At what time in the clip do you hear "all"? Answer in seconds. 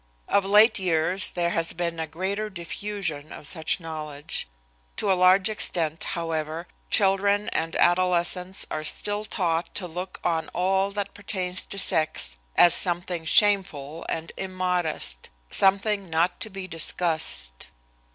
10.55-10.89